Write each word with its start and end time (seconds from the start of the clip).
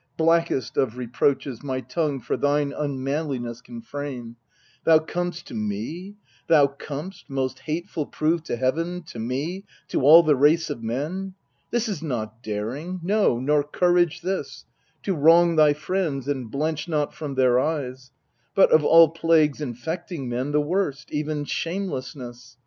blackest 0.17 0.77
of 0.77 0.97
reproaches 0.97 1.61
My 1.61 1.79
tongue 1.79 2.21
for 2.21 2.35
thine 2.35 2.73
unmanliness 2.75 3.61
can 3.61 3.83
frame 3.83 4.35
Thou 4.83 4.97
com'st 4.97 5.45
to 5.45 5.53
me 5.53 6.15
thou 6.47 6.65
com'st, 6.65 7.29
most 7.29 7.59
hateful 7.59 8.07
proved 8.07 8.43
To 8.47 8.55
Heaven, 8.55 9.03
to 9.03 9.19
me, 9.19 9.63
to 9.89 10.01
all 10.01 10.23
the 10.23 10.35
race 10.35 10.71
of 10.71 10.81
men! 10.81 11.35
This 11.69 11.87
is 11.87 12.01
not 12.01 12.41
daring, 12.41 12.99
no, 13.03 13.39
nor 13.39 13.63
courage 13.63 14.21
this, 14.21 14.65
To 15.03 15.13
wrong 15.13 15.55
thy 15.55 15.73
friends, 15.73 16.27
and 16.27 16.49
blench 16.49 16.87
not 16.87 17.13
from 17.13 17.35
their 17.35 17.59
eyes, 17.59 18.09
But, 18.55 18.71
of 18.71 18.83
all 18.83 19.09
plagues 19.09 19.61
infecting 19.61 20.27
men, 20.27 20.51
the 20.51 20.61
worst, 20.61 21.11
Even 21.11 21.45
shamelessness. 21.45 22.57